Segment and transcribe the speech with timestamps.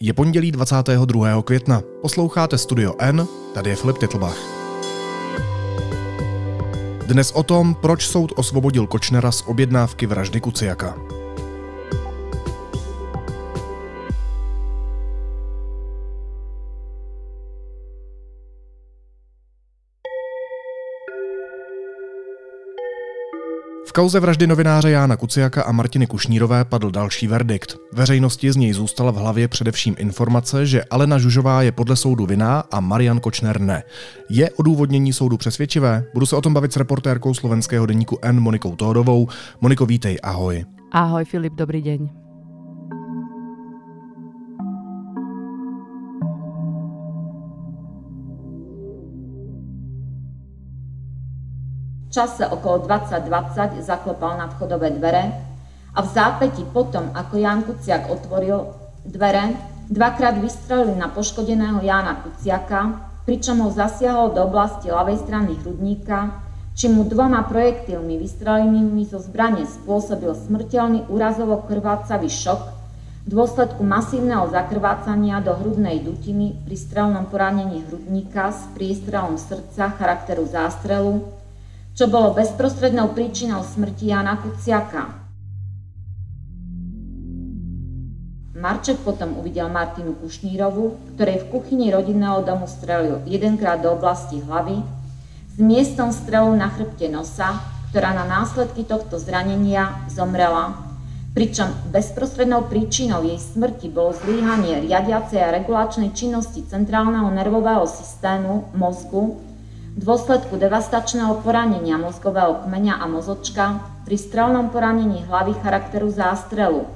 [0.00, 1.42] Je pondělí 22.
[1.42, 1.82] května.
[2.02, 4.38] Posloucháte Studio N, tady je Filip Titlbach.
[7.06, 11.07] Dnes o tom, proč soud osvobodil Kočnera z objednávky vraždy Kuciaka.
[23.98, 27.76] Kauze vraždy novináře Jána Kuciaka a Martiny Kušnírové padl další verdikt.
[27.92, 32.60] Veřejnosti z něj zůstala v hlavě především informace, že Alena Žužová je podle soudu vinná
[32.70, 33.82] a Marian Kočner ne.
[34.30, 36.04] Je odůvodnění soudu přesvědčivé?
[36.14, 39.28] Budu se o tom bavit s reportérkou slovenského deníku N Monikou Tódovou.
[39.60, 40.64] Moniko, vítej, ahoj.
[40.92, 42.27] Ahoj Filip, dobrý deň.
[52.08, 55.32] Čase okolo 2020 zaklopal na vchodové dvere
[55.94, 58.68] a v zápäti potom, ako Jan Kuciak otvoril
[59.04, 59.56] dvere,
[59.88, 66.32] dvakrát vystrelili na poškodeného Jána Kuciaka, pričom ho zasiahol do oblasti ľavej strany hrudníka,
[66.78, 72.78] či mu dvoma projektilmi vystrelenými zo zbrane spôsobil smrteľný úrazovo krvácavý šok
[73.26, 80.48] v dôsledku masívneho zakrvácania do hrudnej dutiny pri strelnom poranení hrudníka s prístrelom srdca charakteru
[80.48, 81.37] zástrelu
[81.98, 85.18] čo bolo bezprostrednou príčinou smrti Jana Kuciaka.
[88.54, 94.78] Marček potom uvidel Martinu Kušnírovu, ktorej v kuchyni rodinného domu strelil jedenkrát do oblasti hlavy,
[95.50, 97.58] s miestom strelu na chrbte nosa,
[97.90, 100.78] ktorá na následky tohto zranenia zomrela,
[101.34, 109.47] pričom bezprostrednou príčinou jej smrti bolo zlíhanie riadiacej a regulačnej činnosti centrálneho nervového systému mozgu,
[109.98, 116.86] v dôsledku devastačného poranenia mozgového kmeňa a mozočka pri strelnom poranení hlavy charakteru zástrelu.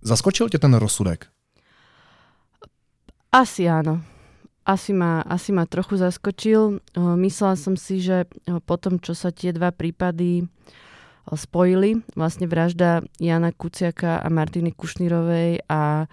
[0.00, 1.28] Zaskočil tě ten rozsudek?
[3.32, 4.00] Asi áno.
[4.66, 6.80] Asi ma, asi ma trochu zaskočil.
[6.96, 8.24] Myslela som si, že
[8.66, 10.48] po tom, čo sa tie dva prípady
[11.30, 12.02] spojili.
[12.18, 16.10] Vlastne vražda Jana Kuciaka a Martiny Kušnírovej a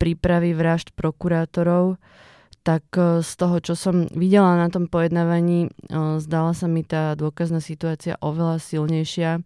[0.00, 2.00] prípravy vražd prokurátorov,
[2.64, 5.70] tak e, z toho, čo som videla na tom pojednávaní, e,
[6.20, 9.44] zdala sa mi tá dôkazná situácia oveľa silnejšia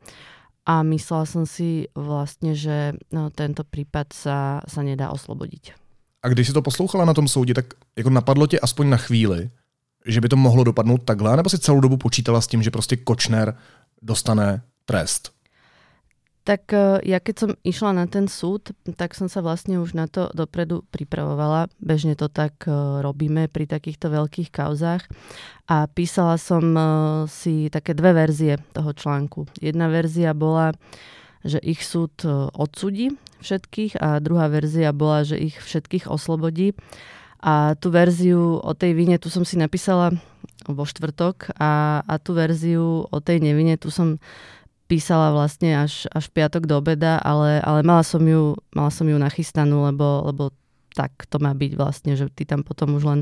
[0.65, 2.97] a myslela som si vlastne, že
[3.37, 5.77] tento prípad sa, sa nedá oslobodiť.
[6.25, 9.51] A když si to poslouchala na tom soudě, tak jako napadlo tě aspoň na chvíli,
[10.07, 12.97] že by to mohlo dopadnout takhle, nebo si celou dobu počítala s tím, že prostě
[12.97, 13.57] Kočner
[14.03, 15.35] dostane trest?
[16.45, 20.05] Tak e, ja keď som išla na ten súd, tak som sa vlastne už na
[20.05, 21.73] to dopredu pripravovala.
[21.81, 25.09] Bežne to tak e, robíme pri takýchto veľkých kauzách.
[25.73, 26.83] A písala som e,
[27.33, 29.49] si také dve verzie toho článku.
[29.57, 30.77] Jedna verzia bola,
[31.41, 32.25] že ich súd
[32.57, 36.77] odsudí všetkých a druhá verzia bola, že ich všetkých oslobodí.
[37.45, 40.17] A tú verziu o tej vine, tu som si napísala
[40.65, 44.17] vo štvrtok a, a tú verziu o tej nevine, tu som
[44.87, 49.17] písala vlastne až, až piatok do obeda, ale, ale mala, som ju, mala som ju
[49.17, 50.53] nachystanú, lebo, lebo
[50.95, 53.21] tak to má byť vlastne, že ty tam potom už len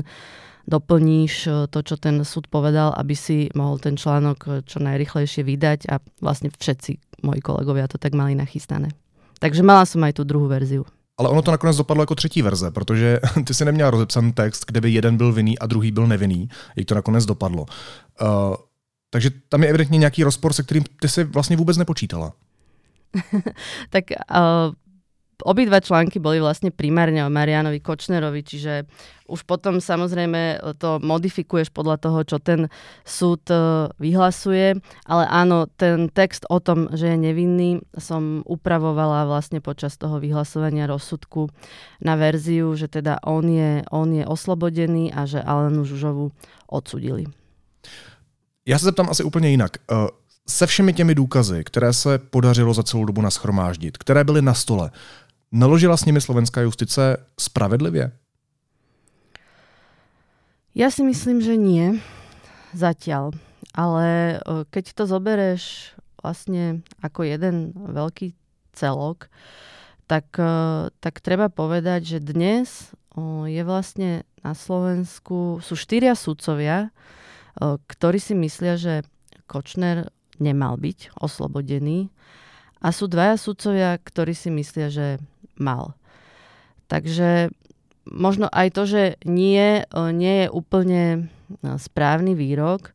[0.67, 5.43] doplníš e, to, čo ten súd povedal, aby si mohol ten článok e, čo najrychlejšie
[5.43, 8.91] vydať a vlastne všetci moji kolegovia to tak mali nachystané.
[9.39, 10.87] Takže mala som aj tú druhou verziu.
[11.17, 14.81] Ale ono to nakonec dopadlo jako třetí verze, protože ty si neměla rozepsaný text, kde
[14.81, 17.65] by jeden byl vinný a druhý byl nevinný, jak to nakonec dopadlo.
[18.21, 18.55] Uh,
[19.13, 22.33] takže tam je evidentně nějaký rozpor, se kterým ty si vlastně vůbec nepočítala.
[23.89, 24.73] tak uh,
[25.45, 28.89] obidva články boli vlastne primárne o Marianovi Kočnerovi, čiže
[29.29, 32.71] už potom samozrejme to modifikuješ podľa toho, čo ten
[33.05, 33.43] súd
[34.01, 37.69] vyhlasuje, ale áno, ten text o tom, že je nevinný,
[37.99, 41.51] som upravovala vlastne počas toho vyhlasovania rozsudku
[42.01, 46.33] na verziu, že teda on je, on je oslobodený a že Alenu Žužovu
[46.71, 47.29] odsudili.
[48.65, 49.77] Já se zeptám asi úplně jinak.
[49.91, 49.95] Eh,
[50.49, 54.91] se všemi těmi důkazy, které se podařilo za celou dobu naschromáždit, které byly na stole,
[55.51, 58.11] naložila s nimi slovenská justice spravedlivě?
[60.75, 62.01] Ja si myslím, že nie.
[62.73, 63.37] Zatiaľ.
[63.77, 65.93] Ale eh, keď to zobereš
[66.23, 68.33] vlastne ako jeden veľký
[68.73, 69.29] celok,
[70.09, 72.89] tak, eh, tak treba povedať, že dnes
[73.45, 76.89] je vlastne na Slovensku, sú štyria sudcovia,
[77.61, 79.05] ktorí si myslia, že
[79.45, 80.09] Kočner
[80.41, 82.09] nemal byť oslobodený
[82.81, 85.07] a sú dvaja sudcovia, ktorí si myslia, že
[85.55, 85.93] mal.
[86.89, 87.53] Takže
[88.09, 91.31] možno aj to, že nie, nie je úplne
[91.63, 92.93] správny výrok,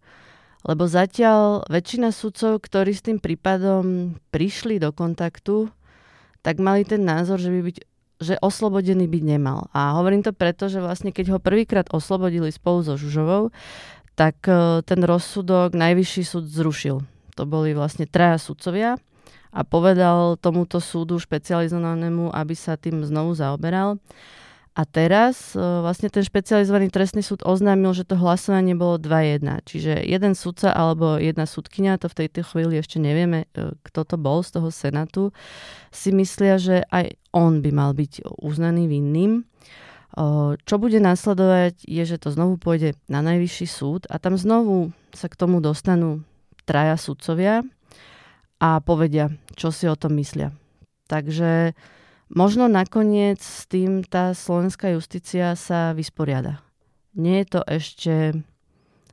[0.66, 5.70] Lebo zatiaľ väčšina sudcov, ktorí s tým prípadom prišli do kontaktu,
[6.43, 7.78] tak mali ten názor, že by byť
[8.19, 9.70] že oslobodený byť nemal.
[9.70, 13.54] A hovorím to preto, že vlastne keď ho prvýkrát oslobodili spolu so Žužovou,
[14.18, 16.98] tak e, ten rozsudok najvyšší súd zrušil.
[17.38, 18.98] To boli vlastne traja sudcovia
[19.54, 24.02] a povedal tomuto súdu špecializovanému, aby sa tým znovu zaoberal.
[24.74, 29.42] A teraz e, vlastne ten špecializovaný trestný súd oznámil, že to hlasovanie bolo 2-1.
[29.62, 34.16] Čiže jeden sudca alebo jedna súdkynia, to v tejto chvíli ešte nevieme, e, kto to
[34.18, 35.22] bol z toho senátu,
[35.94, 39.46] si myslia, že aj on by mal byť uznaný vinným.
[40.58, 45.28] Čo bude následovať je, že to znovu pôjde na najvyšší súd a tam znovu sa
[45.28, 46.25] k tomu dostanú
[46.64, 47.60] traja sudcovia
[48.58, 50.50] a povedia, čo si o tom myslia.
[51.06, 51.76] Takže
[52.28, 56.61] Možno nakoniec s tým tá slovenská justícia sa vysporiada.
[57.16, 58.14] Nie je to ešte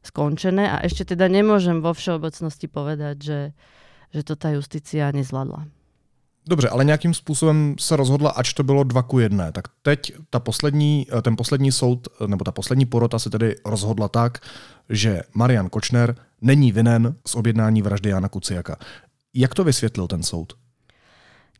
[0.03, 3.39] skončené a ešte teda nemôžem vo všeobecnosti povedať, že,
[4.11, 5.63] že to tá justícia nezvládla.
[6.47, 9.51] Dobře, ale nějakým způsobem se rozhodla, ač to bylo dva ku jedné.
[9.51, 14.37] Tak teď ta poslední, ten poslední soud, nebo ta poslední porota se tedy rozhodla tak,
[14.89, 18.77] že Marian Kočner není vinen z objednání vraždy Jana Kuciaka.
[19.33, 20.53] Jak to vysvětlil ten soud?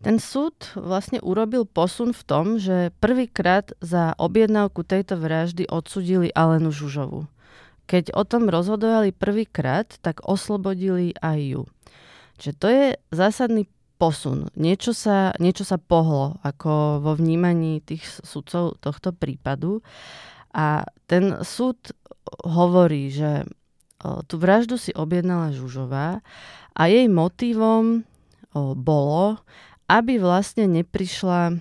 [0.03, 6.69] Ten súd vlastne urobil posun v tom, že prvýkrát za objednávku tejto vraždy odsudili Alenu
[6.69, 7.25] Žužovu.
[7.89, 11.63] Keď o tom rozhodovali prvýkrát, tak oslobodili aj ju.
[12.37, 14.51] Čiže to je zásadný posun.
[14.59, 19.79] Niečo sa, niečo sa pohlo ako vo vnímaní tých sudcov tohto prípadu.
[20.55, 21.79] A ten súd
[22.43, 23.43] hovorí, že
[24.29, 26.19] tú vraždu si objednala Žužová
[26.75, 28.03] a jej motivom
[28.55, 29.39] bolo,
[29.91, 31.59] aby vlastne neprišla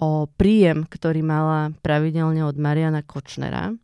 [0.00, 3.76] o príjem, ktorý mala pravidelne od Mariana Kočnera.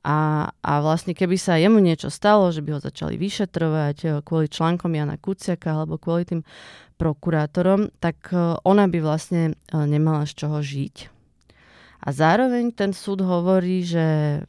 [0.00, 4.48] A, a vlastne keby sa jemu niečo stalo, že by ho začali vyšetrovať eh, kvôli
[4.48, 6.40] článkom Jana Kuciaka alebo kvôli tým
[6.96, 10.96] prokurátorom, tak eh, ona by vlastne eh, nemala z čoho žiť.
[12.00, 14.40] A zároveň ten súd hovorí, že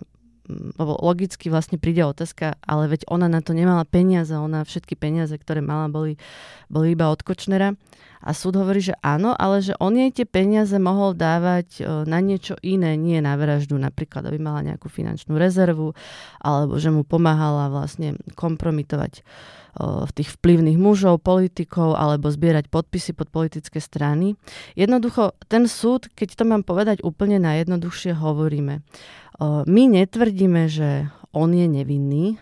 [0.75, 5.35] lebo logicky vlastne príde otázka, ale veď ona na to nemala peniaze, ona všetky peniaze,
[5.35, 6.19] ktoré mala, boli,
[6.67, 7.75] boli iba od Kočnera.
[8.21, 12.21] A súd hovorí, že áno, ale že on jej tie peniaze mohol dávať e, na
[12.21, 15.97] niečo iné, nie na vraždu, napríklad, aby mala nejakú finančnú rezervu,
[16.37, 19.21] alebo že mu pomáhala vlastne kompromitovať e,
[20.05, 24.37] v tých vplyvných mužov, politikov, alebo zbierať podpisy pod politické strany.
[24.77, 28.85] Jednoducho, ten súd, keď to mám povedať úplne najjednoduchšie, hovoríme.
[29.41, 32.37] My netvrdíme, že on je nevinný,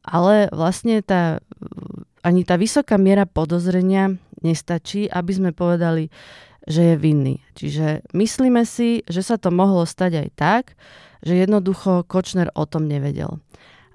[0.00, 1.44] ale vlastne tá,
[2.24, 6.08] ani tá vysoká miera podozrenia nestačí, aby sme povedali,
[6.64, 7.44] že je vinný.
[7.52, 10.64] Čiže myslíme si, že sa to mohlo stať aj tak,
[11.20, 13.36] že jednoducho Kočner o tom nevedel.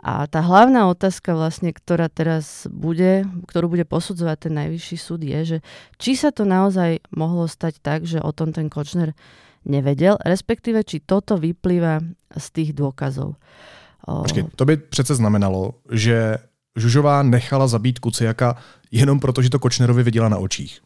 [0.05, 5.39] A tá hlavná otázka vlastne, ktorá teraz bude, ktorú bude posudzovať ten najvyšší súd je,
[5.41, 5.57] že
[5.97, 9.17] či sa to naozaj mohlo stať tak, že o tom ten Kočner
[9.65, 12.01] nevedel, respektíve či toto vyplýva
[12.37, 13.35] z tých dôkazov.
[14.05, 16.37] Počkej, to by přece znamenalo, že
[16.75, 18.55] Žužová nechala zabít Kuciaka
[18.91, 20.81] jenom proto, že to Kočnerovi viděla na očích.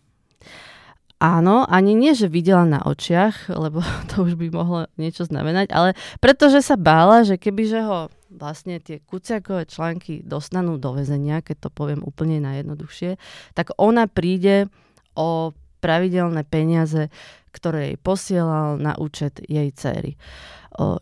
[1.19, 3.83] Áno, ani nie, že videla na očiach, lebo
[4.15, 8.79] to už by mohlo niečo znamenať, ale pretože sa bála, že keby že ho vlastne
[8.79, 13.19] tie kuciakové články dostanú do väzenia, keď to poviem úplne najjednoduchšie,
[13.51, 14.71] tak ona príde
[15.12, 17.09] o pravidelné peniaze,
[17.50, 20.19] ktoré jej posielal na účet jej céry.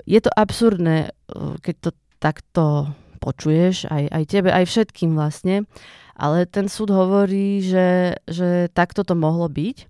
[0.08, 1.12] Je to absurdné,
[1.62, 2.64] keď to takto
[3.20, 5.68] počuješ, aj, aj tebe, aj všetkým vlastne.
[6.18, 9.86] Ale ten súd hovorí, že, že takto to mohlo byť.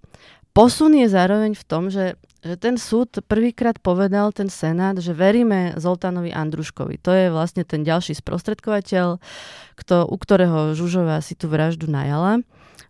[0.52, 5.78] Posun je zároveň v tom, že, že ten súd prvýkrát povedal, ten senát, že veríme
[5.78, 6.98] Zoltánovi Andruškovi.
[7.06, 9.22] To je vlastne ten ďalší sprostredkovateľ,
[9.78, 12.42] kto, u ktorého Žužová si tú vraždu najala.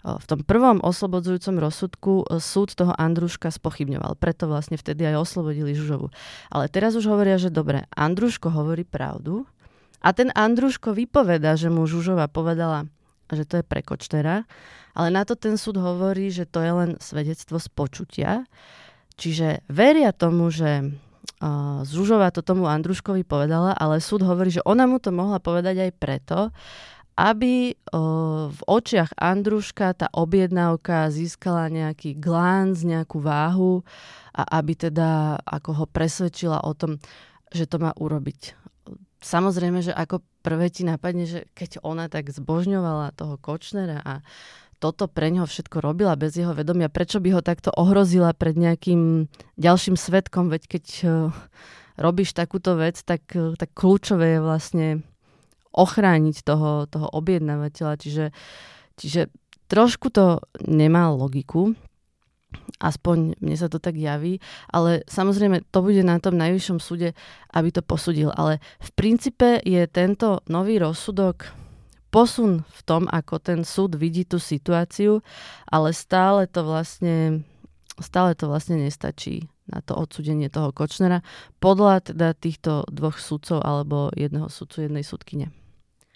[0.04, 6.12] V tom prvom oslobodzujúcom rozsudku súd toho Andruška spochybňoval, preto vlastne vtedy aj oslobodili Žužovu.
[6.52, 9.48] Ale teraz už hovoria, že dobre, Andruško hovorí pravdu,
[10.02, 12.86] a ten Andruško vypoveda, že mu Žužova povedala,
[13.34, 14.46] že to je pre Kočtera,
[14.94, 18.32] ale na to ten súd hovorí, že to je len svedectvo z počutia.
[19.18, 20.86] Čiže veria tomu, že
[21.42, 25.90] uh, Žužova to tomu Andruškovi povedala, ale súd hovorí, že ona mu to mohla povedať
[25.90, 26.38] aj preto,
[27.18, 33.82] aby uh, v očiach Andruška tá objednávka získala nejaký glánc, nejakú váhu
[34.38, 37.02] a aby teda ako ho presvedčila o tom,
[37.50, 38.54] že to má urobiť.
[39.18, 44.22] Samozrejme, že ako prvé ti napadne, že keď ona tak zbožňovala toho Kočnera a
[44.78, 49.26] toto pre neho všetko robila bez jeho vedomia, prečo by ho takto ohrozila pred nejakým
[49.58, 51.34] ďalším svetkom, veď keď uh,
[51.98, 54.88] robíš takúto vec, tak, uh, tak kľúčové je vlastne
[55.74, 57.94] ochrániť toho, toho objednávateľa.
[58.00, 58.26] Čiže,
[58.96, 59.22] čiže
[59.68, 61.76] trošku to nemá logiku,
[62.80, 64.40] aspoň mne sa to tak javí,
[64.72, 67.12] ale samozrejme to bude na tom najvyššom súde,
[67.52, 68.32] aby to posudil.
[68.32, 71.52] Ale v princípe je tento nový rozsudok
[72.08, 75.20] posun v tom, ako ten súd vidí tú situáciu,
[75.68, 77.44] ale stále to vlastne,
[78.00, 81.22] stále to vlastne nestačí na to odsudenie toho Kočnera
[81.60, 85.52] podľa teda týchto dvoch sudcov alebo jedného sudcu, jednej sudkyne.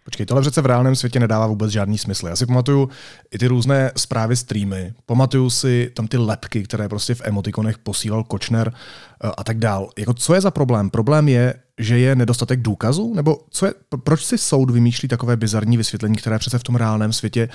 [0.05, 2.27] Počkej, tohle přece v reálném světě nedává vůbec žádný smysl.
[2.27, 2.89] Já si pamatuju
[3.31, 8.23] i ty různé zprávy streamy, pamatuju si tam ty lepky, které prostě v emotikonech posílal
[8.23, 9.89] Kočner eh, a tak dál.
[9.99, 10.89] Jako co je za problém?
[10.89, 13.13] Problém je, že je nedostatek důkazů?
[13.13, 17.13] Nebo co je, proč si soud vymýšlí takové bizarní vysvětlení, které přece v tom reálném
[17.13, 17.49] světě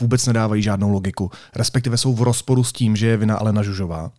[0.00, 4.10] vůbec nedávají žádnou logiku, respektive jsou v rozporu s tím, že je vina Alena Žužová?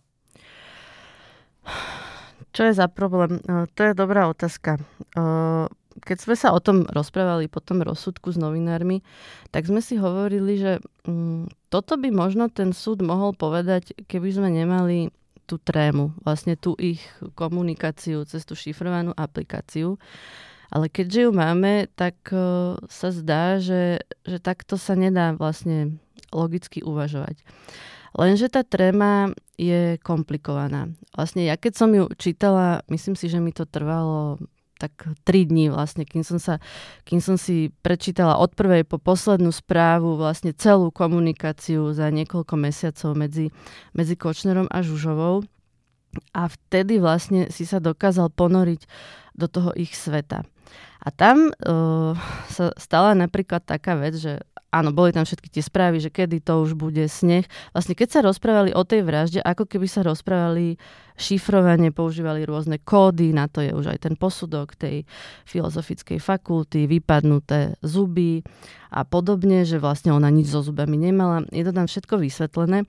[2.54, 3.42] Čo je za problém?
[3.50, 4.78] No, to je dobrá otázka.
[6.04, 9.02] Keď sme sa o tom rozprávali po tom rozsudku s novinármi,
[9.50, 10.72] tak sme si hovorili, že
[11.06, 15.10] mm, toto by možno ten súd mohol povedať, keby sme nemali
[15.44, 17.04] tú trému, vlastne tú ich
[17.36, 20.00] komunikáciu cez tú šifrovanú aplikáciu.
[20.72, 26.02] Ale keďže ju máme, tak uh, sa zdá, že, že takto sa nedá vlastne
[26.34, 27.38] logicky uvažovať.
[28.14, 30.90] Lenže tá tréma je komplikovaná.
[31.14, 34.38] Vlastne ja keď som ju čítala, myslím si, že mi to trvalo
[34.78, 36.58] tak 3 dní vlastne, kým som, sa,
[37.06, 43.14] kým som si prečítala od prvej po poslednú správu vlastne celú komunikáciu za niekoľko mesiacov
[43.14, 43.54] medzi,
[43.94, 45.46] medzi Kočnerom a Žužovou.
[46.34, 48.86] A vtedy vlastne si sa dokázal ponoriť
[49.34, 50.46] do toho ich sveta.
[51.04, 52.16] A tam uh,
[52.48, 54.40] sa stala napríklad taká vec, že
[54.74, 57.46] áno, boli tam všetky tie správy, že kedy to už bude sneh.
[57.70, 60.74] Vlastne keď sa rozprávali o tej vražde, ako keby sa rozprávali
[61.14, 65.06] šifrovanie, používali rôzne kódy, na to je už aj ten posudok tej
[65.46, 68.42] filozofickej fakulty, vypadnuté zuby
[68.90, 71.46] a podobne, že vlastne ona nič so zubami nemala.
[71.54, 72.82] Je to tam všetko vysvetlené.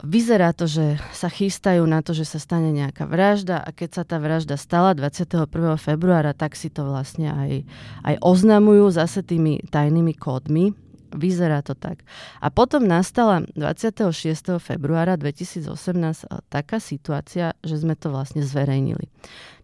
[0.00, 4.02] Vyzerá to, že sa chystajú na to, že sa stane nejaká vražda a keď sa
[4.08, 5.48] tá vražda stala 21.
[5.76, 7.50] februára, tak si to vlastne aj,
[8.08, 10.72] aj oznamujú zase tými tajnými kódmi,
[11.10, 12.06] Vyzerá to tak.
[12.38, 14.14] A potom nastala 26.
[14.62, 15.70] februára 2018
[16.46, 19.10] taká situácia, že sme to vlastne zverejnili.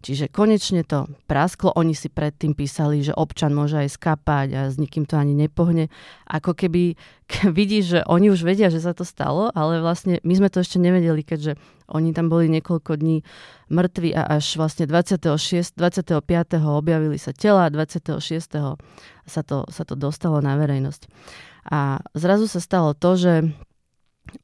[0.03, 1.73] Čiže konečne to prasklo.
[1.75, 5.89] Oni si predtým písali, že občan môže aj skapať a s nikým to ani nepohne.
[6.27, 6.95] Ako keby
[7.59, 10.77] vidíš, že oni už vedia, že sa to stalo, ale vlastne my sme to ešte
[10.77, 13.23] nevedeli, keďže oni tam boli niekoľko dní
[13.71, 16.23] mŕtvi a až vlastne 26, 25.
[16.67, 18.19] objavili sa tela, 26.
[19.27, 21.07] sa to, sa to dostalo na verejnosť.
[21.67, 23.33] A zrazu sa stalo to, že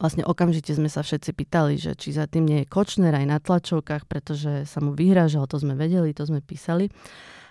[0.00, 3.38] vlastne okamžite sme sa všetci pýtali, že či za tým nie je Kočner aj na
[3.40, 6.88] tlačovkách, pretože sa mu vyhrážal, to sme vedeli, to sme písali.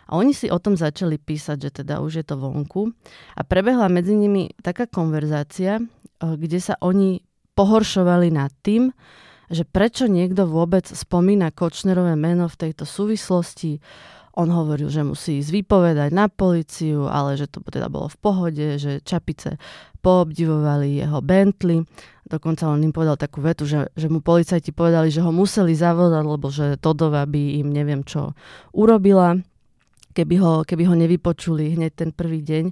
[0.10, 2.92] A oni si o tom začali písať, že teda už je to vonku.
[3.40, 5.86] A prebehla medzi nimi taká konverzácia, eh,
[6.20, 7.24] kde sa oni
[7.54, 8.92] pohoršovali nad tým,
[9.52, 13.84] že prečo niekto vôbec spomína Kočnerové meno v tejto súvislosti.
[14.34, 18.66] On hovoril, že musí ísť vypovedať na policiu, ale že to teda bolo v pohode,
[18.82, 19.62] že Čapice
[20.02, 21.86] poobdivovali jeho Bentley.
[22.26, 26.24] Dokonca on im povedal takú vetu, že, že mu policajti povedali, že ho museli zavolať,
[26.26, 28.34] lebo že Todova by im neviem čo
[28.74, 29.38] urobila,
[30.18, 32.66] keby ho, keby ho nevypočuli hneď ten prvý deň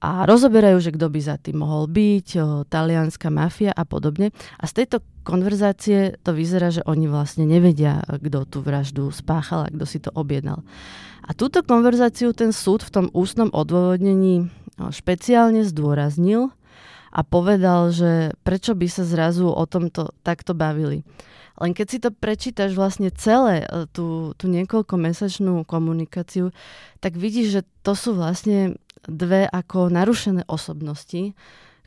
[0.00, 4.32] a rozoberajú, že kto by za tým mohol byť, o, talianská mafia a podobne.
[4.56, 9.72] A z tejto konverzácie to vyzerá, že oni vlastne nevedia, kto tú vraždu spáchal a
[9.72, 10.64] kto si to objednal.
[11.28, 14.48] A túto konverzáciu ten súd v tom ústnom odôvodnení
[14.88, 16.48] špeciálne zdôraznil
[17.12, 21.04] a povedal, že prečo by sa zrazu o tomto takto bavili.
[21.60, 26.56] Len keď si to prečítaš vlastne celé, e, tú, tú niekoľkomesačnú komunikáciu,
[27.04, 31.32] tak vidíš, že to sú vlastne dve ako narušené osobnosti,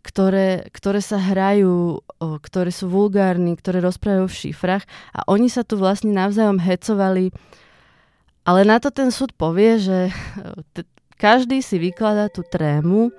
[0.03, 4.83] ktoré, ktoré sa hrajú, ktoré sú vulgárni, ktoré rozprávajú v šifrach
[5.15, 7.31] a oni sa tu vlastne navzájom hecovali.
[8.43, 10.11] Ale na to ten súd povie, že
[10.75, 10.83] t-
[11.15, 13.15] každý si vykladá tú trému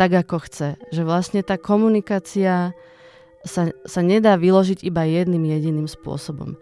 [0.00, 0.80] tak, ako chce.
[0.88, 2.72] Že vlastne tá komunikácia
[3.44, 6.56] sa, sa nedá vyložiť iba jedným jediným spôsobom.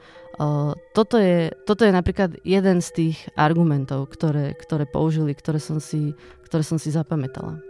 [0.95, 6.15] Toto, je, toto je napríklad jeden z tých argumentov, ktoré, ktoré použili, ktoré som si,
[6.47, 7.70] ktoré som si zapamätala.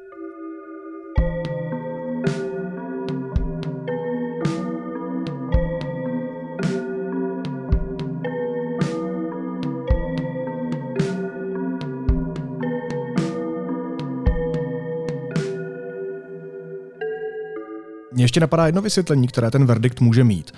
[18.30, 20.52] Ještě napadá jedno vysvětlení, které ten verdikt může mít.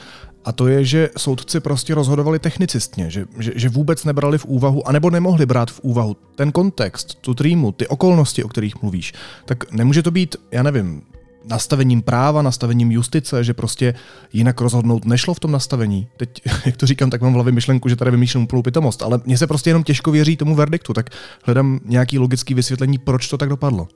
[0.44, 4.88] A to je, že soudci prostě rozhodovali technicistně, že, že, že vůbec nebrali v úvahu,
[4.88, 9.12] anebo nemohli brát v úvahu ten kontext, tu trýmu, ty okolnosti, o kterých mluvíš.
[9.44, 11.02] Tak nemůže to být, já nevím,
[11.44, 13.94] nastavením práva, nastavením justice, že prostě
[14.32, 16.08] jinak rozhodnout nešlo v tom nastavení.
[16.16, 19.20] Teď, jak to říkám, tak mám v hlavě myšlenku, že tady vymýšlím úplnou pitomost, ale
[19.24, 21.10] mně se prostě jenom těžko věří tomu verdiktu, tak
[21.44, 23.88] hledám nějaký logický vysvětlení, proč to tak dopadlo.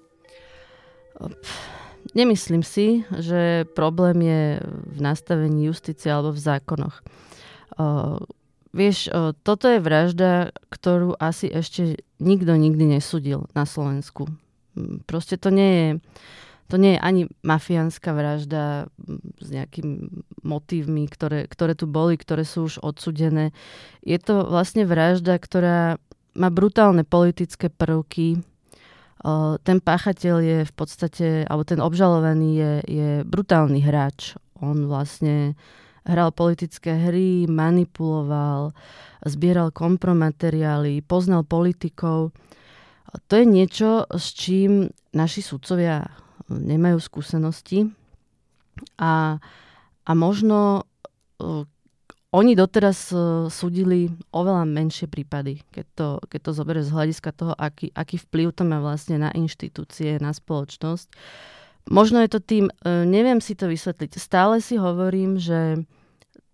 [2.16, 7.04] Nemyslím si, že problém je v nastavení justície alebo v zákonoch.
[7.76, 8.16] Uh,
[8.72, 14.32] vieš, uh, toto je vražda, ktorú asi ešte nikto nikdy nesudil na Slovensku.
[15.04, 15.88] Proste to nie je,
[16.72, 18.88] to nie je ani mafiánska vražda
[19.36, 20.08] s nejakými
[20.40, 23.52] motívmi, ktoré, ktoré tu boli, ktoré sú už odsudené.
[24.00, 26.00] Je to vlastne vražda, ktorá
[26.32, 28.40] má brutálne politické prvky,
[29.64, 34.36] ten páchateľ je v podstate, alebo ten obžalovaný je, je brutálny hráč.
[34.60, 35.56] On vlastne
[36.06, 38.70] hral politické hry, manipuloval,
[39.26, 42.30] zbieral kompromateriály, poznal politikov.
[43.26, 46.06] To je niečo, s čím naši sudcovia
[46.46, 47.90] nemajú skúsenosti
[49.00, 49.40] a,
[50.06, 50.86] a možno
[52.34, 57.54] oni doteraz uh, súdili oveľa menšie prípady, keď to, keď to zoberie z hľadiska toho,
[57.54, 61.14] aký, aký vplyv to má vlastne na inštitúcie, na spoločnosť.
[61.86, 64.18] Možno je to tým, uh, neviem si to vysvetliť.
[64.18, 65.86] Stále si hovorím, že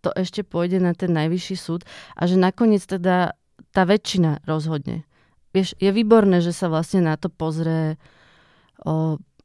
[0.02, 1.86] to ešte pôjde na ten najvyšší súd
[2.18, 3.32] a že nakoniec teda
[3.72, 5.06] tá väčšina rozhodne.
[5.56, 7.96] Vieš, je výborné, že sa vlastne na to pozrie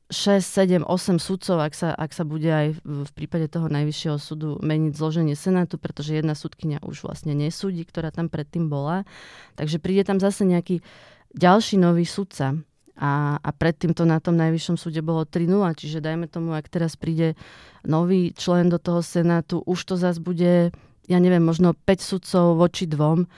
[0.08, 4.56] 6, 7, 8 sudcov, ak sa, ak sa bude aj v prípade toho najvyššieho súdu
[4.64, 9.04] meniť zloženie Senátu, pretože jedna súdkynia už vlastne nesúdi, ktorá tam predtým bola.
[9.60, 10.80] Takže príde tam zase nejaký
[11.36, 12.56] ďalší nový sudca.
[12.98, 16.98] A, a predtým to na tom najvyššom súde bolo 3-0, čiže dajme tomu, ak teraz
[16.98, 17.38] príde
[17.86, 20.74] nový člen do toho Senátu, už to zase bude,
[21.06, 23.30] ja neviem, možno 5 sudcov voči dvom.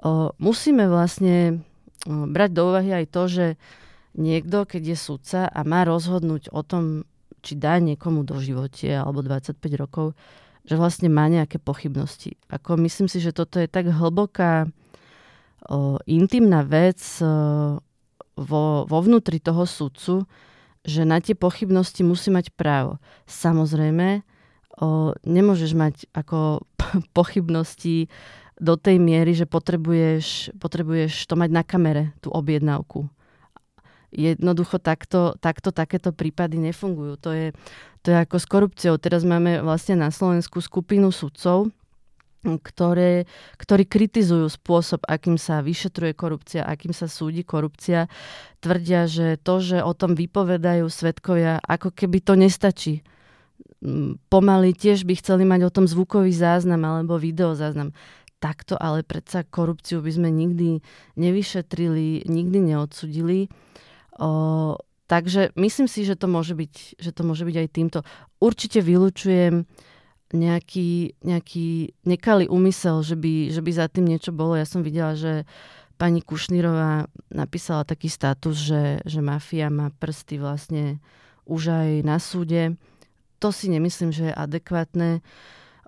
[0.00, 1.60] O, musíme vlastne
[2.08, 3.46] o, brať do úvahy aj to, že
[4.14, 7.04] niekto, keď je sudca a má rozhodnúť o tom,
[7.44, 10.16] či dá niekomu do živote alebo 25 rokov,
[10.64, 12.40] že vlastne má nejaké pochybnosti.
[12.48, 14.64] Ako myslím si, že toto je tak hlboká
[15.68, 17.28] o, intimná vec o,
[18.34, 20.24] vo, vo vnútri toho sudcu,
[20.88, 22.96] že na tie pochybnosti musí mať právo.
[23.28, 24.24] Samozrejme,
[24.80, 26.64] o, nemôžeš mať ako
[27.18, 28.08] pochybnosti
[28.56, 33.12] do tej miery, že potrebuješ, potrebuješ to mať na kamere, tú objednávku
[34.14, 37.18] jednoducho takto, takto takéto prípady nefungujú.
[37.20, 37.50] To je,
[38.00, 38.94] to je ako s korupciou.
[38.96, 41.74] Teraz máme vlastne na Slovensku skupinu sudcov,
[42.44, 43.24] ktoré,
[43.56, 48.06] ktorí kritizujú spôsob, akým sa vyšetruje korupcia, akým sa súdi korupcia.
[48.60, 52.94] Tvrdia, že to, že o tom vypovedajú svetkovia, ako keby to nestačí.
[53.80, 57.96] Mm, pomaly tiež by chceli mať o tom zvukový záznam alebo videozáznam.
[58.40, 60.84] Takto ale predsa korupciu by sme nikdy
[61.16, 63.48] nevyšetrili, nikdy neodsudili.
[64.18, 64.78] O,
[65.10, 67.98] takže myslím si, že to, môže byť, že to môže byť aj týmto.
[68.38, 69.66] Určite vylúčujem
[70.34, 74.58] nejaký, nejaký nekalý úmysel, že by, že by za tým niečo bolo.
[74.58, 75.46] Ja som videla, že
[75.94, 80.98] pani Kušnírová napísala taký status, že, že mafia má prsty vlastne
[81.46, 82.74] už aj na súde.
[83.38, 85.22] To si nemyslím, že je adekvátne,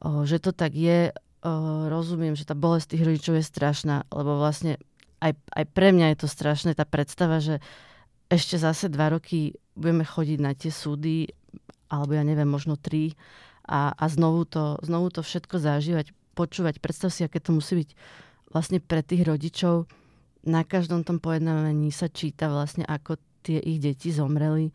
[0.03, 1.11] o, že to tak je.
[1.43, 4.79] O, rozumiem, že tá bolesť tých rodičov je strašná, lebo vlastne
[5.19, 7.65] aj, aj pre mňa je to strašné, tá predstava, že
[8.27, 11.31] ešte zase dva roky budeme chodiť na tie súdy,
[11.87, 13.15] alebo ja neviem, možno tri,
[13.67, 16.79] a, a znovu, to, znovu to všetko zažívať, počúvať.
[16.79, 17.91] Predstav si, aké to musí byť
[18.51, 19.91] vlastne pre tých rodičov.
[20.47, 24.71] Na každom tom pojednávaní sa číta vlastne, ako tie ich deti zomreli.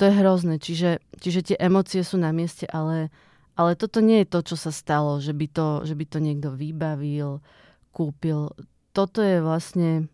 [0.00, 3.12] To je hrozné, čiže, čiže tie emócie sú na mieste, ale,
[3.54, 6.48] ale toto nie je to, čo sa stalo, že by to, že by to niekto
[6.50, 7.44] vybavil,
[7.92, 8.50] kúpil.
[8.96, 10.08] Toto je vlastne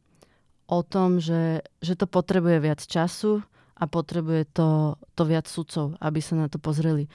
[0.71, 3.43] o tom, že, že to potrebuje viac času
[3.75, 7.11] a potrebuje to, to viac sudcov, aby sa na to pozreli.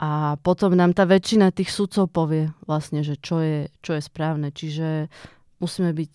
[0.00, 4.48] A potom nám tá väčšina tých sudcov povie vlastne, že čo je, čo je správne.
[4.48, 5.12] Čiže
[5.60, 6.14] musíme byť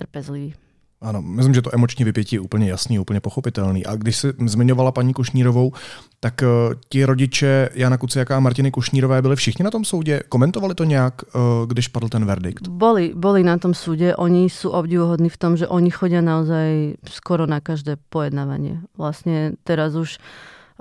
[0.00, 0.56] trpezliví.
[1.02, 3.86] Ano, myslím, že to emoční vypětí je úplně jasný, úplně pochopitelný.
[3.86, 5.72] A když jsi zmiňovala paní Kušnírovou,
[6.20, 10.22] tak uh, ti rodiče Jana Kuciaka a Martiny Kušnírové byli všichni na tom soudě?
[10.28, 12.68] Komentovali to nějak, uh, když padl ten verdikt?
[12.68, 14.14] Boli, boli na tom súde.
[14.14, 18.78] Oni sú obdivuhodní v tom, že oni chodia naozaj skoro na každé pojednávanie.
[18.94, 20.22] Vlastne teraz už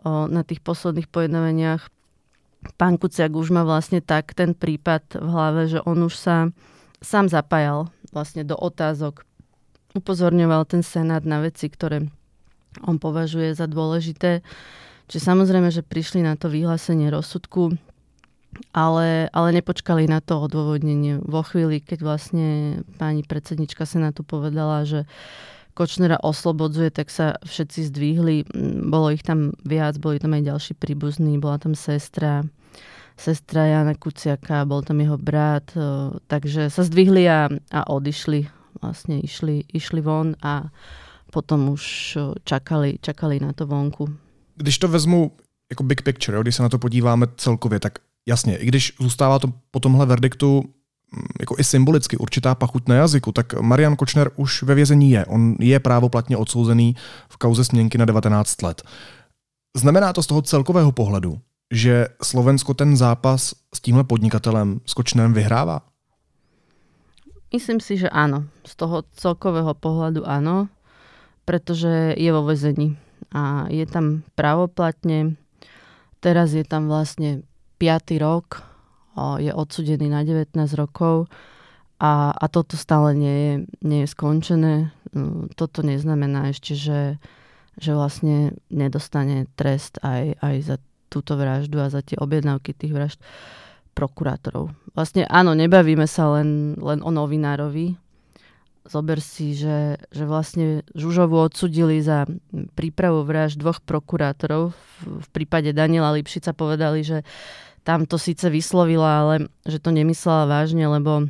[0.06, 1.90] uh, na tých posledných pojednávaniach
[2.78, 6.36] pán Kuciak už má vlastne tak ten prípad v hlave, že on už sa
[7.02, 9.26] sám zapájal vlastne do otázok
[9.96, 12.08] upozorňoval ten senát na veci, ktoré
[12.88, 14.40] on považuje za dôležité.
[15.12, 17.76] Čiže samozrejme, že prišli na to vyhlásenie rozsudku,
[18.72, 21.20] ale, ale nepočkali na to odôvodnenie.
[21.20, 22.48] Vo chvíli, keď vlastne
[22.96, 25.04] pani predsednička Senátu povedala, že
[25.72, 28.36] Kočnera oslobodzuje, tak sa všetci zdvihli.
[28.92, 32.44] Bolo ich tam viac, boli tam aj ďalší príbuzní, bola tam sestra,
[33.16, 35.72] sestra Jana Kuciaka, bol tam jeho brat,
[36.28, 38.61] takže sa zdvihli a, a odišli.
[38.82, 40.74] Vlastne išli, išli von a
[41.32, 44.10] potom už čakali, čakali na to vonku.
[44.56, 45.32] Když to vezmu
[45.70, 49.54] jako big picture, když se na to podíváme celkově, tak jasně, i když zůstává to
[49.72, 54.64] po tomhle verdiktu mm, jako i symbolicky určitá pachuť na jazyku, tak Marian Kočner už
[54.64, 55.26] ve vězení je.
[55.26, 56.96] On je právoplatně odsouzený
[57.30, 58.82] v kauze směnky na 19 let.
[59.78, 61.40] Znamená to z toho celkového pohledu,
[61.72, 65.82] že Slovensko ten zápas s tímhle podnikatelem, s Kočnerem vyhrává?
[67.52, 68.48] Myslím si, že áno.
[68.64, 70.72] Z toho celkového pohľadu áno,
[71.44, 72.96] pretože je vo vezení
[73.36, 75.36] a je tam pravoplatne.
[76.24, 77.44] Teraz je tam vlastne
[77.76, 78.24] 5.
[78.24, 78.64] rok,
[79.44, 81.28] je odsudený na 19 rokov
[82.00, 84.76] a, a toto stále nie je, nie je skončené.
[85.12, 87.20] Mm, toto neznamená ešte, že,
[87.76, 90.76] že vlastne nedostane trest aj, aj za
[91.12, 93.20] túto vraždu a za tie objednávky tých vražd
[93.94, 94.72] prokurátorov.
[94.92, 97.96] Vlastne áno, nebavíme sa len, len o novinárovi.
[98.82, 102.26] Zober si, že, že vlastne Žužovu odsudili za
[102.74, 104.74] prípravu vražd dvoch prokurátorov.
[104.74, 107.22] V, v prípade Daniela Lipšica povedali, že
[107.86, 111.30] tam to síce vyslovila, ale že to nemyslela vážne, lebo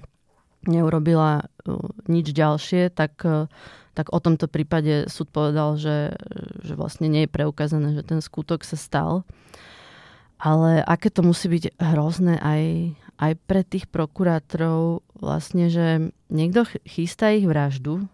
[0.67, 3.51] neurobila uh, nič ďalšie, tak, uh,
[3.95, 6.15] tak o tomto prípade súd povedal, že,
[6.63, 9.27] že vlastne nie je preukázané, že ten skutok sa stal.
[10.41, 12.63] Ale aké to musí byť hrozné aj,
[13.21, 18.09] aj pre tých prokurátorov, vlastne, že niekto chystá ich vraždu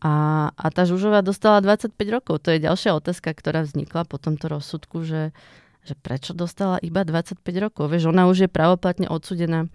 [0.00, 2.40] a, a tá Žužová dostala 25 rokov.
[2.44, 5.36] To je ďalšia otázka, ktorá vznikla po tomto rozsudku, že,
[5.84, 7.92] že prečo dostala iba 25 rokov.
[7.92, 9.68] Vieš, ona už je pravoplatne odsudená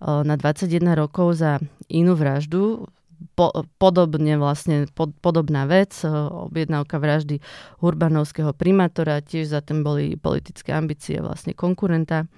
[0.00, 2.88] na 21 rokov za inú vraždu
[3.36, 6.08] po, podobne vlastne, pod, podobná vec, e,
[6.48, 7.40] objednávka vraždy
[7.80, 12.28] urbanovského primátora, tiež za tým boli politické ambície vlastne konkurenta.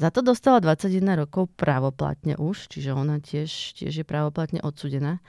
[0.00, 5.20] Za to dostala 21 rokov právoplatne už, čiže ona tiež, tiež je právoplatne odsudená.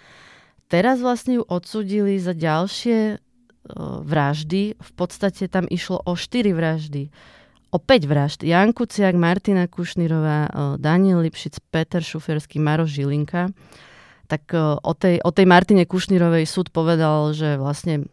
[0.71, 3.19] Teraz vlastne ju odsudili za ďalšie uh,
[3.99, 4.80] vraždy.
[4.80, 7.12] V podstate tam išlo o 4 vraždy.
[7.75, 8.39] O 5 vražd.
[8.47, 13.51] Jan Kuciak, Martina Kušnírová, uh, Daniel Lipšic, Peter Šuferský, Maroš Žilinka
[14.31, 18.07] tak e, o tej, o tej Martine Kušnírovej súd povedal, že vlastne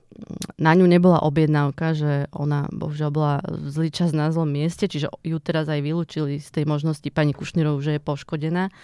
[0.59, 5.39] na ňu nebola objednávka, že ona bohužiaľ bola zlý čas na zlom mieste, čiže ju
[5.39, 8.75] teraz aj vylúčili z tej možnosti pani Kušnírov, že je poškodená.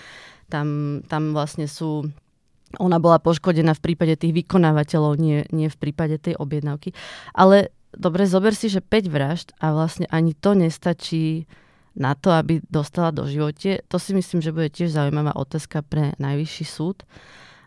[0.47, 2.07] Tam, tam vlastne sú
[2.79, 6.91] ona bola poškodená v prípade tých vykonávateľov, nie, nie v prípade tej objednávky.
[7.31, 11.47] Ale dobre, zober si, že 5 vražd a vlastne ani to nestačí
[11.95, 13.83] na to, aby dostala do živote.
[13.87, 17.07] To si myslím, že bude tiež zaujímavá otázka pre najvyšší súd.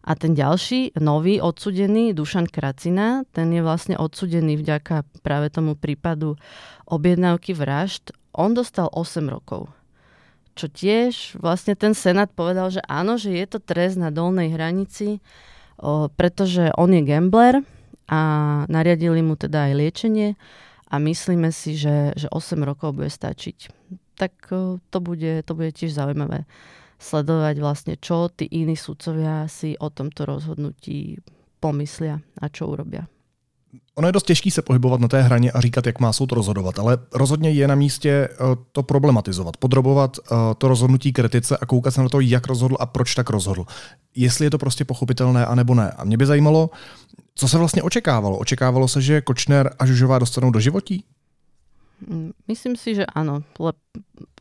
[0.07, 6.39] A ten ďalší, nový odsudený, Dušan Kracina, ten je vlastne odsudený vďaka práve tomu prípadu
[6.87, 8.15] objednávky vražd.
[8.31, 9.67] On dostal 8 rokov.
[10.55, 15.19] Čo tiež vlastne ten Senát povedal, že áno, že je to trest na dolnej hranici,
[15.75, 17.59] o, pretože on je gambler
[18.07, 18.19] a
[18.71, 20.39] nariadili mu teda aj liečenie
[20.87, 23.75] a myslíme si, že, že 8 rokov bude stačiť
[24.17, 26.49] tak e, to bude, to bude tiež zaujímavé
[26.97, 31.21] sledovať vlastne, čo tí iní sudcovia si o tomto rozhodnutí
[31.61, 33.05] pomyslia a čo urobia.
[33.95, 36.79] Ono je dost těžký se pohybovat na té hraně a říkat, jak má soud rozhodovat,
[36.79, 38.29] ale rozhodně je na místě e,
[38.71, 42.85] to problematizovat, podrobovat e, to rozhodnutí kritice a koukat se na to, jak rozhodl a
[42.85, 43.65] proč tak rozhodl.
[44.15, 45.91] Jestli je to prostě pochopitelné, anebo ne.
[45.91, 46.69] A mě by zajímalo,
[47.35, 48.37] co se vlastně očekávalo.
[48.37, 51.03] Očekávalo se, že Kočner a Žužová dostanou do životí?
[52.05, 53.41] Mm, myslím si, že áno.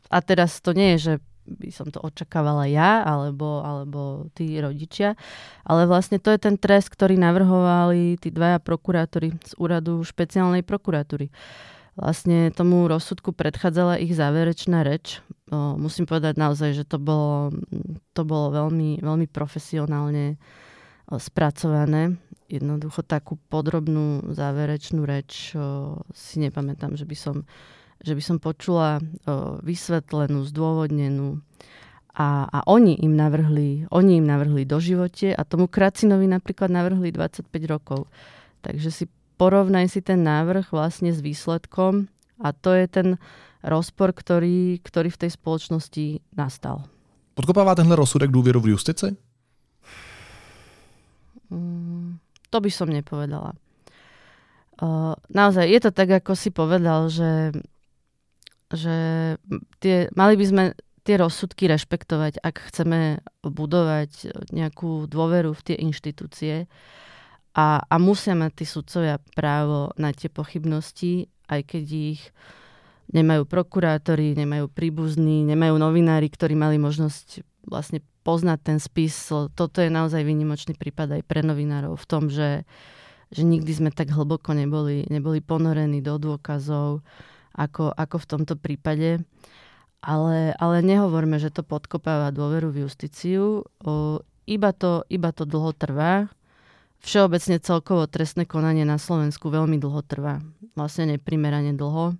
[0.07, 1.13] A teraz to nie je, že
[1.47, 5.15] by som to očakávala ja alebo, alebo tí rodičia,
[5.63, 11.31] ale vlastne to je ten trest, ktorý navrhovali tí dvaja prokurátori z úradu špeciálnej prokuratúry.
[11.97, 15.23] Vlastne tomu rozsudku predchádzala ich záverečná reč.
[15.49, 17.49] O, musím povedať naozaj, že to bolo,
[18.13, 20.37] to bolo veľmi, veľmi profesionálne
[21.07, 27.35] spracované jednoducho takú podrobnú záverečnú reč o, si nepamätám, že by som,
[27.99, 31.43] že by som počula o, vysvetlenú, zdôvodnenú.
[32.17, 37.13] A, a oni im navrhli, oni im navrhli do živote a tomu Kracinovi napríklad navrhli
[37.13, 38.09] 25 rokov.
[38.65, 39.05] Takže si
[39.37, 42.09] porovnaj si ten návrh vlastne s výsledkom
[42.41, 43.07] a to je ten
[43.61, 46.89] rozpor, ktorý, ktorý v tej spoločnosti nastal.
[47.37, 49.15] Podkopává tenhle rozsudek důvěru v justici?
[51.49, 51.86] Mm,
[52.49, 53.55] to by som nepovedala.
[54.77, 57.49] Uh, naozaj, je to tak, ako si povedal, že,
[58.69, 58.95] že
[59.81, 60.63] tie, mali by sme
[61.07, 66.67] tie rozsudky rešpektovať, ak chceme budovať nejakú dôveru v tie inštitúcie.
[67.57, 72.21] A, a musia mať tí sudcovia právo na tie pochybnosti, aj keď ich
[73.15, 79.15] nemajú prokurátori, nemajú príbuzní, nemajú novinári, ktorí mali možnosť vlastne poznať ten spis.
[79.31, 82.67] Toto je naozaj výnimočný prípad aj pre novinárov v tom, že,
[83.31, 87.07] že nikdy sme tak hlboko neboli, neboli ponorení do dôkazov
[87.55, 89.23] ako, ako v tomto prípade.
[90.03, 93.63] Ale, ale nehovorme, že to podkopáva dôveru v justíciu.
[93.81, 96.27] O, iba, to, iba to dlho trvá.
[96.99, 100.43] Všeobecne celkovo trestné konanie na Slovensku veľmi dlho trvá.
[100.75, 102.19] Vlastne neprimerane dlho.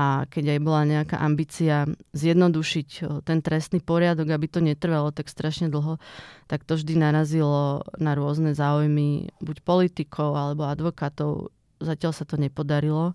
[0.00, 1.84] A keď aj bola nejaká ambícia
[2.16, 6.00] zjednodušiť ten trestný poriadok, aby to netrvalo tak strašne dlho,
[6.48, 11.52] tak to vždy narazilo na rôzne záujmy buď politikov alebo advokátov.
[11.84, 13.12] Zatiaľ sa to nepodarilo.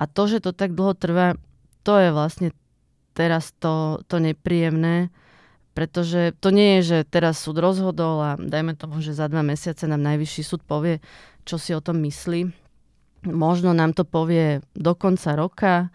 [0.00, 1.36] A to, že to tak dlho trvá,
[1.84, 2.48] to je vlastne
[3.12, 5.12] teraz to, to nepríjemné,
[5.76, 9.84] pretože to nie je, že teraz súd rozhodol a dajme tomu, že za dva mesiace
[9.84, 11.04] nám najvyšší súd povie,
[11.44, 12.48] čo si o tom myslí.
[13.22, 15.94] Možno nám to povie do konca roka,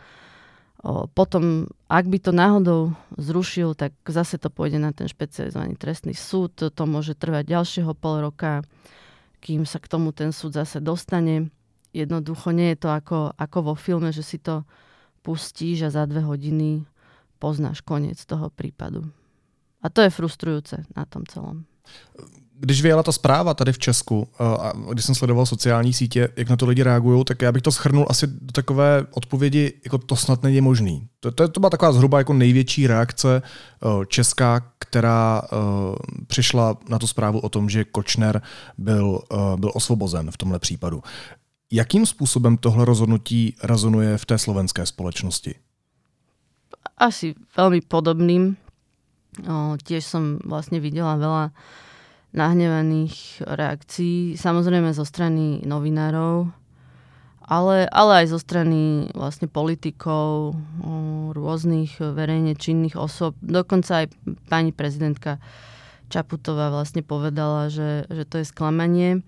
[1.18, 6.56] potom, ak by to náhodou zrušil, tak zase to pôjde na ten špecializovaný trestný súd.
[6.56, 8.64] To môže trvať ďalšieho pol roka,
[9.44, 11.52] kým sa k tomu ten súd zase dostane.
[11.92, 14.64] Jednoducho nie je to ako, ako vo filme, že si to
[15.26, 16.88] pustíš a za dve hodiny
[17.42, 19.04] poznáš koniec toho prípadu.
[19.84, 21.68] A to je frustrujúce na tom celom.
[22.60, 26.50] Když vyjela ta zpráva tady v Česku, eh, a když jsem sledoval sociální sítě, jak
[26.50, 30.16] na to lidi reagují, tak já bych to schrnul asi do takové odpovědi, jako to
[30.16, 31.08] snad není možný.
[31.20, 35.96] To, to, to byla taková zhruba jako největší reakce eh, česká, která uh,
[36.28, 38.42] přišla na tu zprávu o tom, že Kočner
[38.78, 39.22] byl,
[39.56, 41.04] byl osvobozen v tomhle případu.
[41.72, 45.56] Jakým způsobem tohle rozhodnutí rezonuje v té slovenské společnosti?
[46.98, 48.58] asi veľmi podobným.
[49.46, 51.54] O, tiež som vlastne videla veľa
[52.36, 56.52] nahnevaných reakcií, samozrejme zo strany novinárov,
[57.48, 60.56] ale, ale aj zo strany vlastne politikov, o,
[61.32, 63.40] rôznych verejne činných osob.
[63.40, 64.12] Dokonca aj
[64.52, 65.40] pani prezidentka
[66.08, 69.24] Čaputová vlastne povedala, že, že to je sklamanie.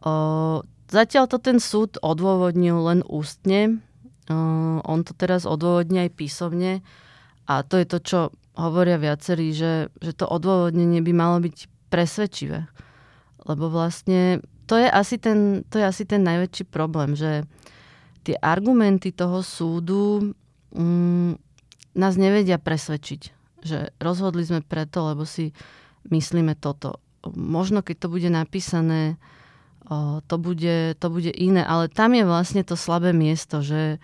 [0.00, 3.84] O, zatiaľ to ten súd odôvodnil len ústne,
[4.30, 6.86] Uh, on to teraz odôvodní aj písomne
[7.50, 8.18] a to je to, čo
[8.54, 12.70] hovoria viacerí, že, že to odôvodnenie by malo byť presvedčivé.
[13.44, 14.38] Lebo vlastne
[14.70, 17.42] to je asi ten, to je asi ten najväčší problém, že
[18.22, 20.30] tie argumenty toho súdu
[20.70, 21.34] um,
[21.98, 23.20] nás nevedia presvedčiť.
[23.66, 25.50] Že rozhodli sme preto, lebo si
[26.08, 27.02] myslíme toto.
[27.34, 29.20] Možno keď to bude napísané,
[30.26, 33.98] to bude, to bude iné, ale tam je vlastne to slabé miesto, že,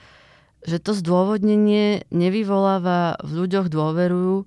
[0.67, 4.45] že to zdôvodnenie nevyvoláva v ľuďoch dôveru,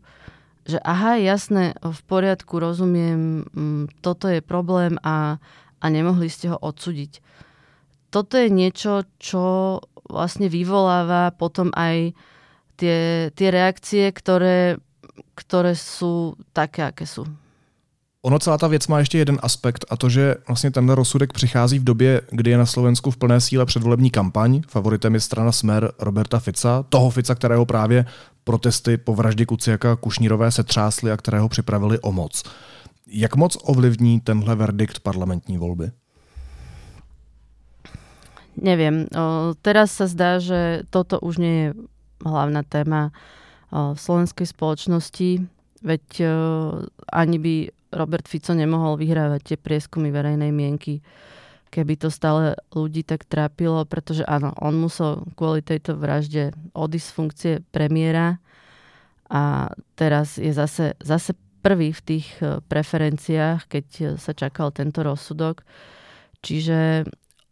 [0.69, 5.41] že aha, jasné, v poriadku, rozumiem, mm, toto je problém a,
[5.81, 7.19] a nemohli ste ho odsúdiť.
[8.13, 9.77] Toto je niečo, čo
[10.09, 12.13] vlastne vyvoláva potom aj
[12.77, 14.81] tie, tie reakcie, ktoré,
[15.37, 17.25] ktoré sú také, aké sú.
[18.21, 21.79] Ono celá ta věc má ještě jeden aspekt a to, že vlastně tenhle rozsudek přichází
[21.79, 24.61] v době, kdy je na Slovensku v plné síle předvolební kampaň.
[24.67, 28.05] Favoritem je strana Smer Roberta Fica, toho Fica, kterého právě
[28.43, 32.43] protesty po vraždě Kuciaka Kušnírové se třásly a kterého připravili o moc.
[33.07, 35.91] Jak moc ovlivní tenhle verdikt parlamentní volby?
[38.61, 39.07] Neviem.
[39.15, 41.67] O, teraz sa zdá, že toto už nie je
[42.27, 43.15] hlavná téma
[43.71, 45.47] o, v slovenskej spoločnosti,
[45.79, 46.25] veď o,
[47.07, 47.55] ani by
[47.89, 51.01] Robert Fico nemohol vyhrávať tie prieskumy verejnej mienky,
[51.69, 57.15] keby to stále ľudí tak trápilo, pretože áno, on musel kvôli tejto vražde odísť z
[57.15, 58.41] funkcie premiéra
[59.29, 63.85] a teraz je zase, zase prvý v tých e, preferenciách, keď
[64.17, 65.61] sa čakal tento rozsudok.
[66.41, 67.05] Čiže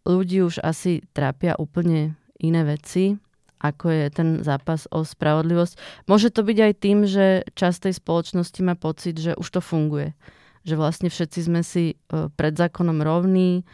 [0.08, 3.20] ľudí už asi trápia úplne iné veci,
[3.58, 6.06] ako je ten zápas o spravodlivosť.
[6.06, 10.14] Môže to byť aj tým, že časť tej spoločnosti má pocit, že už to funguje.
[10.62, 13.66] Že vlastne všetci sme si e, pred zákonom rovní,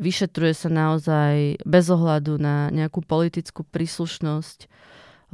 [0.00, 4.58] vyšetruje sa naozaj bez ohľadu na nejakú politickú príslušnosť.
[4.64, 4.68] E,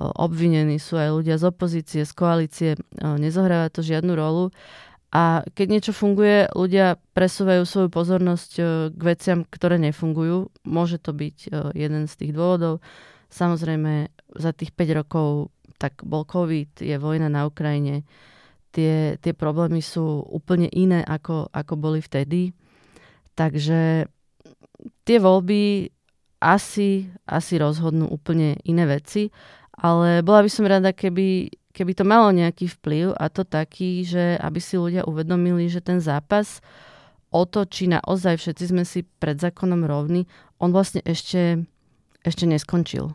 [0.03, 2.79] obvinení sú aj ľudia z opozície, z koalície, e,
[3.23, 4.51] nezohráva to žiadnu rolu.
[5.15, 8.51] A keď niečo funguje, ľudia presúvajú svoju pozornosť
[8.91, 10.51] k veciam, ktoré nefungujú.
[10.67, 12.85] Môže to byť jeden z tých dôvodov.
[13.31, 18.09] Samozrejme, za tých 5 rokov tak bol COVID, je vojna na Ukrajine,
[18.73, 22.53] tie, tie problémy sú úplne iné, ako, ako boli vtedy.
[23.37, 24.09] Takže
[25.05, 25.93] tie voľby
[26.41, 29.33] asi, asi rozhodnú úplne iné veci,
[29.77, 34.37] ale bola by som rada, keby, keby to malo nejaký vplyv a to taký, že
[34.41, 36.61] aby si ľudia uvedomili, že ten zápas
[37.29, 40.25] o to, či naozaj všetci sme si pred zákonom rovní,
[40.57, 41.69] on vlastne ešte,
[42.27, 43.15] ešte neskončil.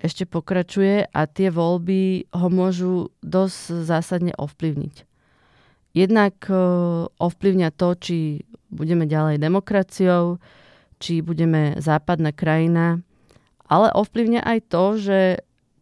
[0.00, 5.04] Ešte pokračuje a tie voľby ho môžu dosť zásadne ovplyvniť.
[5.96, 6.56] Jednak e,
[7.08, 8.16] ovplyvňa to, či
[8.68, 10.36] budeme ďalej demokraciou,
[11.00, 13.00] či budeme západná krajina,
[13.68, 15.20] ale ovplyvňa aj to, že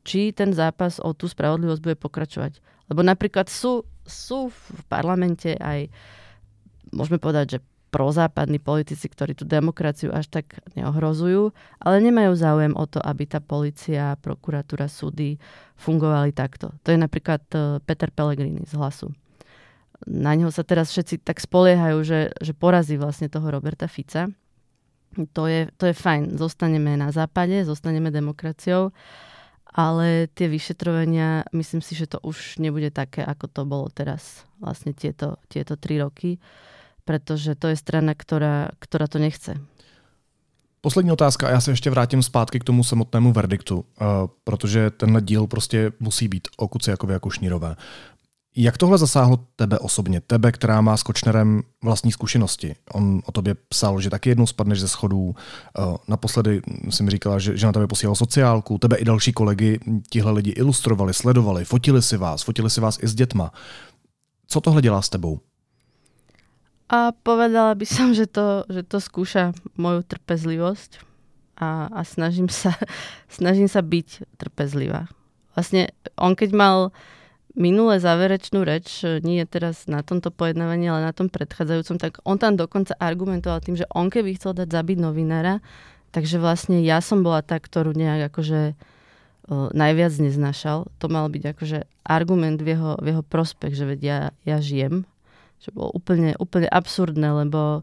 [0.06, 2.62] či ten zápas o tú spravodlivosť bude pokračovať.
[2.92, 5.90] Lebo napríklad sú, sú v parlamente aj,
[6.92, 12.84] môžeme povedať, že prozápadní politici, ktorí tú demokraciu až tak neohrozujú, ale nemajú záujem o
[12.90, 15.38] to, aby tá policia, prokuratúra, súdy
[15.78, 16.74] fungovali takto.
[16.82, 19.14] To je napríklad e, Peter Pellegrini z Hlasu
[20.04, 24.28] na neho sa teraz všetci tak spoliehajú, že, že porazí vlastne toho Roberta Fica.
[25.32, 26.36] To je, to je fajn.
[26.36, 28.90] Zostaneme na západe, zostaneme demokraciou,
[29.70, 34.92] ale tie vyšetrovania, myslím si, že to už nebude také, ako to bolo teraz, vlastne
[34.92, 36.42] tieto, tieto tri roky,
[37.04, 39.54] pretože to je strana, ktorá, ktorá to nechce.
[40.80, 43.84] Poslední otázka, já se ještě vrátím zpátky k tomu samotnému verdiktu, uh,
[44.44, 47.76] protože tenhle díl prostě musí být o Kuciakovi a Kušnírové.
[48.56, 52.74] Jak tohle zasáhlo tebe osobně, tebe, která má s Kočnerem vlastní zkušenosti?
[52.92, 55.34] On o tobě psal, že taky jednou spadneš ze schodů.
[55.34, 58.78] Eh, naposledy si mi říkala, že, že na tebe posílal sociálku.
[58.78, 63.08] Tebe i další kolegy tihle lidi ilustrovali, sledovali, fotili si vás, fotili si vás i
[63.08, 63.52] s dětma.
[64.46, 65.40] Co tohle dělá s tebou?
[66.94, 71.02] A povedala by som, že to, že to skúša moju trpezlivosť
[71.58, 72.70] a, a snažím, sa,
[73.26, 75.10] snažím sa byť trpezlivá.
[75.58, 76.76] Vlastne on keď mal
[77.58, 82.22] minulé záverečnú reč, e, nie je teraz na tomto pojednávaní, ale na tom predchádzajúcom, tak
[82.22, 85.58] on tam dokonca argumentoval tým, že on keby chcel dať zabiť novinára,
[86.14, 90.86] takže vlastne ja som bola tá, ktorú nejak akože uh, najviac neznašal.
[91.02, 95.06] To mal byť akože argument v jeho, v jeho prospech, že veď ja, ja žijem.
[95.64, 97.80] Čo bolo úplne, úplne absurdné, lebo,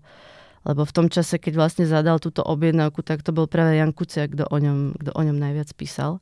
[0.70, 4.38] lebo v tom čase, keď vlastne zadal túto objednávku, tak to bol práve Jan Kuciak,
[4.38, 6.22] kto o ňom, kto o ňom najviac písal.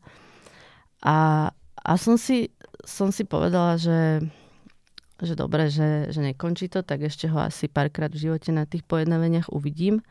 [1.03, 1.51] A,
[1.83, 2.47] a som si
[2.89, 4.23] som si povedala, že,
[5.19, 8.81] že dobre, že, že nekončí to, tak ešte ho asi párkrát v živote na tých
[8.87, 10.01] pojednávaniach uvidím.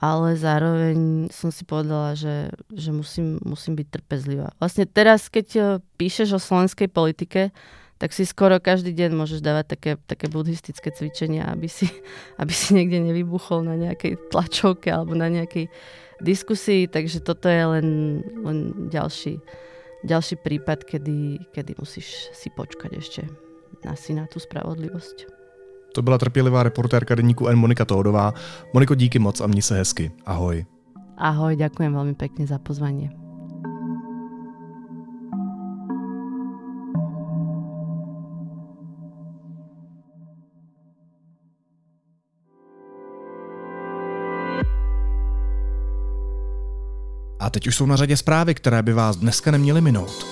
[0.00, 4.56] Ale zároveň som si povedala, že, že musím, musím byť trpezlivá.
[4.56, 5.60] Vlastne teraz, keď e,
[6.00, 7.52] píšeš o slovenskej politike,
[8.00, 11.84] tak si skoro každý deň môžeš dávať také, také buddhistické cvičenia, aby si,
[12.42, 15.68] aby si niekde nevybuchol na nejakej tlačovke alebo na nejakej
[16.24, 17.88] diskusii, takže toto je len,
[18.40, 19.36] len ďalší,
[20.08, 23.22] ďalší prípad, kedy, kedy musíš si počkať ešte
[23.84, 25.28] na si na tú spravodlivosť.
[25.94, 28.32] To byla trpělivá reportérka denníku N Monika Tohodová.
[28.74, 30.10] Moniko, díky moc a mni se hezky.
[30.26, 30.64] Ahoj.
[31.18, 33.29] Ahoj, ďakujem veľmi pekne za pozvanie.
[47.50, 50.26] Teď už jsou na řadě zprávy, které by vás dneska neměly minout.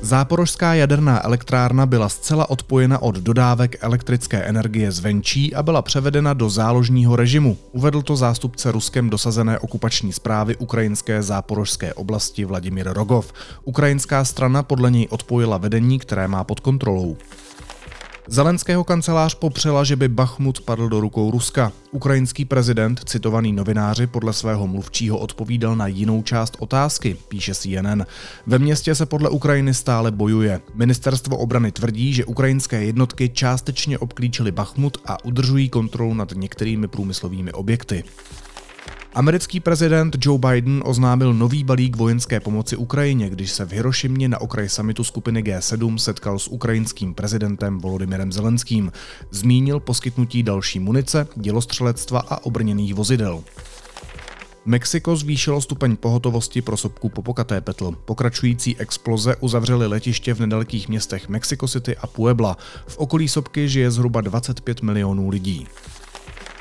[0.00, 6.50] Záporožská jaderná elektrárna byla zcela odpojena od dodávek elektrické energie zvenčí a byla převedena do
[6.50, 7.58] záložního režimu.
[7.72, 13.32] Uvedl to zástupce Ruskem dosazené okupační zprávy ukrajinské záporožské oblasti Vladimír Rogov.
[13.64, 17.16] Ukrajinská strana podle něj odpojila vedení, které má pod kontrolou.
[18.28, 21.72] Zelenského kancelář popřela, že by Bachmut padl do rukou Ruska.
[21.90, 28.02] Ukrajinský prezident, citovaný novináři, podle svého mluvčího odpovídal na jinou část otázky, píše CNN.
[28.46, 30.60] Ve městě se podle Ukrajiny stále bojuje.
[30.74, 37.52] Ministerstvo obrany tvrdí, že ukrajinské jednotky částečně obklíčily Bachmut a udržují kontrolu nad některými průmyslovými
[37.52, 38.04] objekty.
[39.16, 44.40] Americký prezident Joe Biden oznámil nový balík vojenské pomoci Ukrajině, když se v Hirošimě na
[44.40, 48.92] okraji samitu skupiny G7 setkal s ukrajinským prezidentem Volodymyrem Zelenským.
[49.30, 53.44] Zmínil poskytnutí další munice, dělostřelectva a obrněných vozidel.
[54.64, 57.92] Mexiko zvýšilo stupeň pohotovosti pro sopku Popocatépetl.
[58.04, 62.56] Pokračující exploze uzavřely letiště v nedalekých městech Mexico City a Puebla.
[62.86, 65.66] V okolí sopky žije zhruba 25 milionů lidí.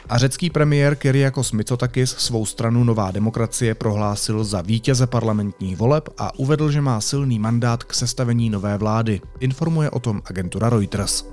[0.10, 6.40] A řecký premiér Kyriakos Mitsotakis svou stranu Nová demokracie prohlásil za vítěze parlamentních voleb a
[6.40, 9.22] uvedl, že má silný mandát k sestavení nové vlády.
[9.40, 11.26] Informuje o tom agentura Reuters.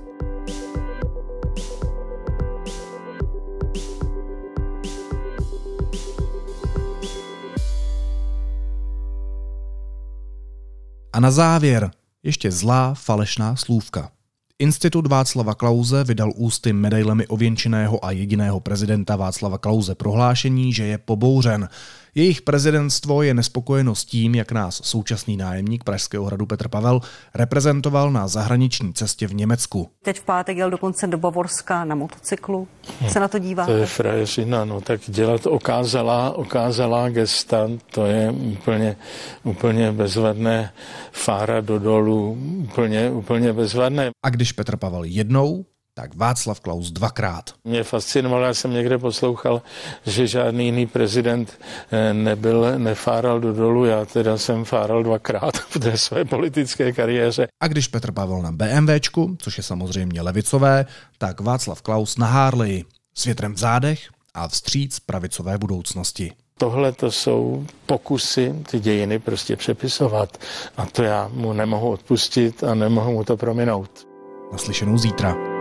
[11.13, 11.91] A na závěr
[12.23, 14.11] ještě zlá falešná slůvka.
[14.59, 20.97] Institut Václava Klauze vydal ústy medailemi ověnčeného a jediného prezidenta Václava Klauze prohlášení, že je
[20.97, 21.69] pobouřen.
[22.15, 27.01] Jejich prezidentstvo je nespokojeno s tím, jak nás současný nájemník Pražského hradu Petr Pavel
[27.35, 29.89] reprezentoval na zahraniční cestě v Německu.
[30.01, 32.67] Teď v pátek jel dokonce do Bavorska na motocyklu.
[33.09, 33.65] Se na to dívá?
[33.65, 38.97] To je frajeřina, no tak dělat okázalá, okázalá gesta, to je úplně,
[39.43, 40.73] úplně bezvadné.
[41.11, 44.09] Fára do dolu, úplně, úplně bezvadné.
[44.25, 47.49] A když Petr Pavel jednou, tak Václav Klaus dvakrát.
[47.63, 49.61] Mě fascinovalo, já jsem někde poslouchal,
[50.05, 51.59] že žádný jiný prezident
[51.91, 57.47] eh, nebyl, nefáral do dolu, já teda jsem fáral dvakrát v té své politické kariéře.
[57.59, 60.85] A když Petr Pavel na BMWčku, což je samozřejmě levicové,
[61.17, 62.85] tak Václav Klaus na Harley
[63.15, 63.99] s větrem v zádech
[64.33, 66.31] a vstříc pravicové budoucnosti.
[66.57, 70.37] Tohle to jsou pokusy ty dějiny prostě přepisovat
[70.77, 74.07] a to já mu nemohu odpustit a nemohu mu to prominout.
[74.51, 75.52] Naslyšenou zítra.